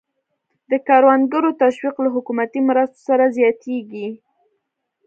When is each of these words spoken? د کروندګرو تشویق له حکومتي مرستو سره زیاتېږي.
د 0.71 0.71
کروندګرو 0.87 1.51
تشویق 1.63 1.95
له 2.03 2.09
حکومتي 2.15 2.59
مرستو 2.67 2.99
سره 3.07 3.25
زیاتېږي. 3.37 4.07